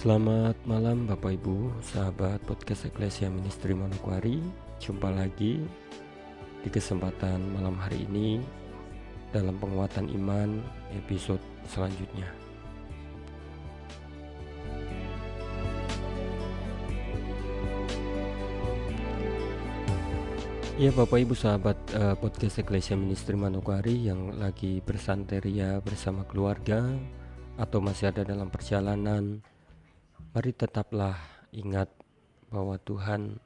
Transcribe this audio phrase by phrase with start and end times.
[0.00, 4.40] Selamat malam Bapak Ibu, sahabat podcast Eklesia Ministry Manokwari.
[4.80, 5.60] Jumpa lagi
[6.64, 8.40] di kesempatan malam hari ini
[9.28, 10.64] dalam penguatan iman
[10.96, 12.24] episode selanjutnya.
[20.80, 26.88] Ya Bapak Ibu sahabat uh, podcast Eklesia Ministry Manokwari yang lagi bersanteria bersama keluarga
[27.60, 29.44] atau masih ada dalam perjalanan
[30.30, 31.18] Mari tetaplah
[31.50, 31.90] ingat
[32.54, 33.42] bahwa Tuhan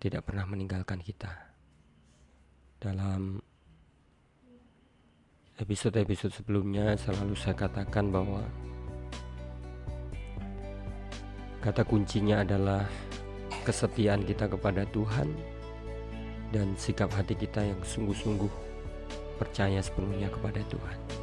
[0.00, 1.36] tidak pernah meninggalkan kita.
[2.80, 3.36] Dalam
[5.60, 8.40] episode-episode sebelumnya selalu saya katakan bahwa
[11.60, 12.88] kata kuncinya adalah
[13.60, 15.28] kesetiaan kita kepada Tuhan
[16.56, 18.48] dan sikap hati kita yang sungguh-sungguh
[19.36, 21.19] percaya sepenuhnya kepada Tuhan.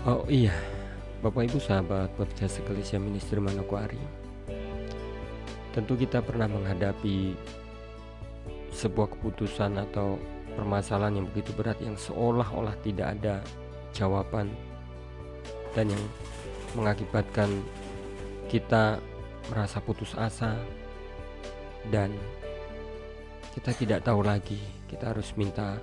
[0.00, 0.56] Oh iya,
[1.20, 4.00] Bapak Ibu sahabat podcast Ecclesia Ministry Manokwari.
[5.76, 7.36] Tentu kita pernah menghadapi
[8.72, 10.16] sebuah keputusan atau
[10.56, 13.44] permasalahan yang begitu berat yang seolah-olah tidak ada
[13.92, 14.48] jawaban
[15.76, 16.04] dan yang
[16.80, 17.60] mengakibatkan
[18.48, 19.04] kita
[19.52, 20.56] merasa putus asa
[21.92, 22.08] dan
[23.52, 24.64] kita tidak tahu lagi.
[24.88, 25.76] Kita harus minta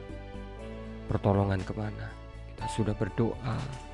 [1.05, 2.09] pertolongan ke mana.
[2.57, 3.85] Kita sudah berdoa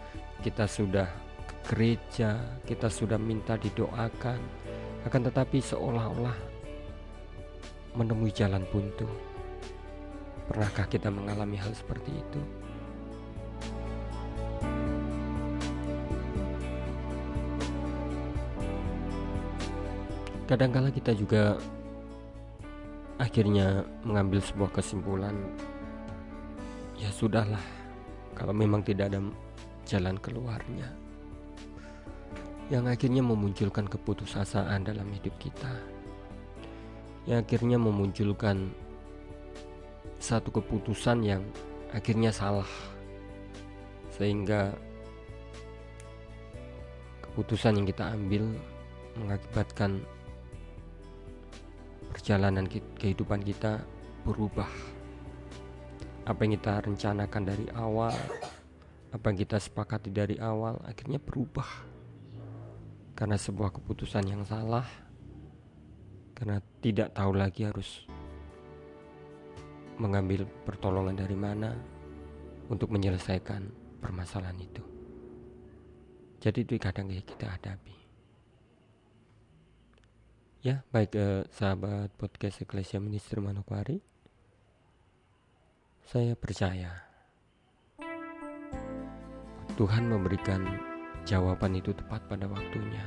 [0.42, 1.06] kita sudah
[1.46, 4.40] ke gereja, kita sudah minta didoakan,
[5.04, 6.38] akan tetapi seolah-olah
[7.94, 9.06] menemui jalan buntu.
[10.50, 12.42] Pernahkah kita mengalami hal seperti itu?
[20.44, 21.56] Kadangkala kita juga
[23.16, 25.34] akhirnya mengambil sebuah kesimpulan,
[27.00, 27.64] ya sudahlah,
[28.36, 29.24] kalau memang tidak ada
[29.84, 30.88] jalan keluarnya
[32.72, 35.74] yang akhirnya memunculkan keputusasaan dalam hidup kita
[37.28, 38.72] yang akhirnya memunculkan
[40.20, 41.44] satu keputusan yang
[41.92, 42.68] akhirnya salah
[44.14, 44.72] sehingga
[47.22, 48.46] keputusan yang kita ambil
[49.18, 50.04] mengakibatkan
[52.14, 52.70] perjalanan
[53.02, 53.82] kehidupan kita
[54.22, 54.70] berubah.
[56.24, 58.14] Apa yang kita rencanakan dari awal
[59.14, 61.94] apa yang kita sepakati dari awal akhirnya berubah.
[63.14, 64.90] Karena sebuah keputusan yang salah.
[66.34, 68.10] Karena tidak tahu lagi harus
[70.02, 71.78] mengambil pertolongan dari mana
[72.74, 73.70] untuk menyelesaikan
[74.02, 74.82] permasalahan itu.
[76.42, 77.96] Jadi itu kadang ya kita hadapi.
[80.66, 84.02] Ya baik eh, sahabat podcast Ecclesia Ministry Manokwari.
[86.04, 87.13] Saya percaya
[89.74, 90.62] Tuhan memberikan
[91.26, 93.02] jawaban itu tepat pada waktunya.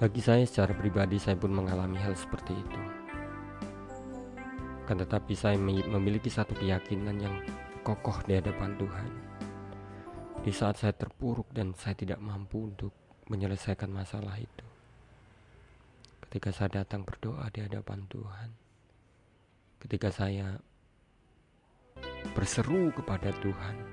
[0.00, 2.80] Bagi saya secara pribadi saya pun mengalami hal seperti itu.
[4.88, 7.36] Kan tetapi saya memiliki satu keyakinan yang
[7.84, 9.10] kokoh di hadapan Tuhan.
[10.40, 12.96] Di saat saya terpuruk dan saya tidak mampu untuk
[13.28, 14.66] menyelesaikan masalah itu.
[16.24, 18.48] Ketika saya datang berdoa di hadapan Tuhan.
[19.76, 20.56] Ketika saya
[22.32, 23.89] berseru kepada Tuhan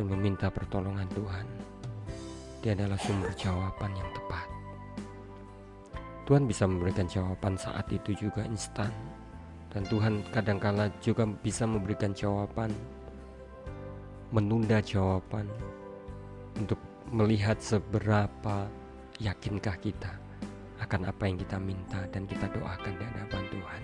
[0.00, 1.44] dan meminta pertolongan Tuhan.
[2.64, 4.48] Dia adalah sumber jawaban yang tepat.
[6.24, 8.88] Tuhan bisa memberikan jawaban saat itu juga instan
[9.68, 12.72] dan Tuhan kadangkala juga bisa memberikan jawaban
[14.32, 15.44] menunda jawaban
[16.56, 16.80] untuk
[17.12, 18.72] melihat seberapa
[19.20, 20.16] yakinkah kita
[20.80, 23.82] akan apa yang kita minta dan kita doakan di hadapan Tuhan.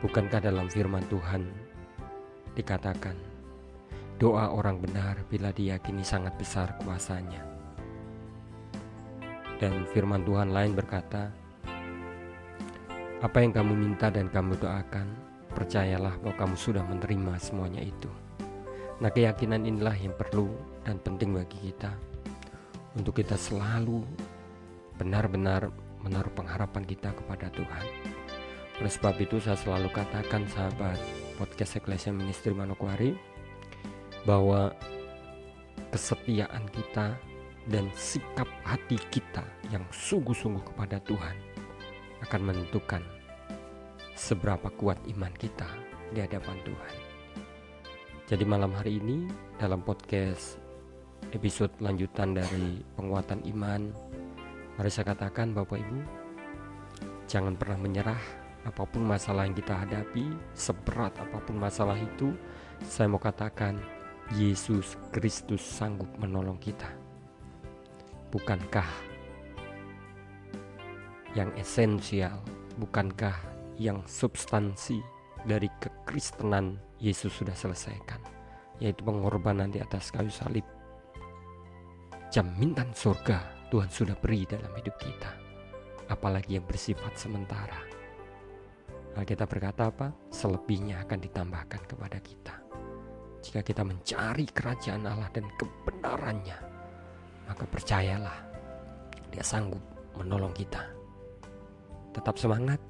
[0.00, 1.44] Bukankah dalam firman Tuhan
[2.56, 3.29] dikatakan,
[4.20, 7.40] doa orang benar bila diyakini sangat besar kuasanya.
[9.56, 11.32] Dan firman Tuhan lain berkata,
[13.24, 15.08] apa yang kamu minta dan kamu doakan,
[15.56, 18.12] percayalah bahwa kamu sudah menerima semuanya itu.
[19.00, 20.52] Nah keyakinan inilah yang perlu
[20.84, 21.88] dan penting bagi kita
[22.92, 24.04] untuk kita selalu
[25.00, 25.72] benar-benar
[26.04, 27.84] menaruh pengharapan kita kepada Tuhan.
[28.84, 31.00] Oleh sebab itu saya selalu katakan sahabat
[31.40, 33.16] podcast Ecclesia Ministry Manokwari
[34.30, 34.70] bahwa
[35.90, 37.18] kesetiaan kita
[37.66, 39.42] dan sikap hati kita
[39.74, 41.34] yang sungguh-sungguh kepada Tuhan
[42.22, 43.02] akan menentukan
[44.14, 45.66] seberapa kuat iman kita
[46.14, 46.94] di hadapan Tuhan.
[48.30, 49.26] Jadi malam hari ini
[49.58, 50.62] dalam podcast
[51.34, 53.90] episode lanjutan dari penguatan iman
[54.78, 55.98] Mari saya katakan Bapak Ibu
[57.26, 58.22] Jangan pernah menyerah
[58.62, 62.36] apa pun masalah yang kita hadapi, seberat apa pun masalah itu,
[62.84, 63.80] Saya mau katakan,
[64.30, 66.86] Yesus Kristus sanggup menolong kita.
[68.30, 68.86] Bukankah
[71.34, 72.38] yang esensial,
[72.78, 73.34] bukankah
[73.74, 75.02] yang substansi
[75.42, 78.22] dari kekristenan Yesus sudah selesaikan,
[78.78, 80.62] yaitu pengorbanan di atas kayu salib.
[82.30, 85.34] Jaminan surga Tuhan sudah beri dalam hidup kita,
[86.06, 87.82] apalagi yang bersifat sementara.
[89.18, 90.14] Alkitab berkata apa?
[90.30, 92.59] Selebihnya akan ditambahkan kepada kita.
[93.40, 96.58] Jika kita mencari kerajaan Allah dan kebenarannya,
[97.48, 98.38] maka percayalah,
[99.32, 99.80] Dia sanggup
[100.18, 100.84] menolong kita.
[102.12, 102.82] Tetap semangat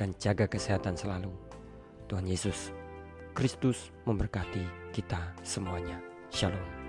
[0.00, 1.30] dan jaga kesehatan selalu.
[2.08, 2.72] Tuhan Yesus
[3.32, 5.96] Kristus memberkati kita semuanya.
[6.28, 6.81] Shalom.